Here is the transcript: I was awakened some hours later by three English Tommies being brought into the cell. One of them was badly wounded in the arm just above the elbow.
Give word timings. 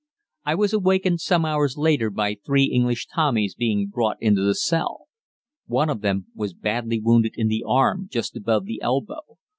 I 0.45 0.55
was 0.55 0.73
awakened 0.73 1.21
some 1.21 1.45
hours 1.45 1.77
later 1.77 2.09
by 2.09 2.33
three 2.43 2.63
English 2.63 3.05
Tommies 3.13 3.53
being 3.53 3.85
brought 3.85 4.17
into 4.19 4.41
the 4.41 4.55
cell. 4.55 5.05
One 5.67 5.91
of 5.91 6.01
them 6.01 6.25
was 6.33 6.55
badly 6.55 6.99
wounded 6.99 7.33
in 7.37 7.49
the 7.49 7.63
arm 7.67 8.07
just 8.09 8.35
above 8.35 8.65
the 8.65 8.81
elbow. 8.81 9.37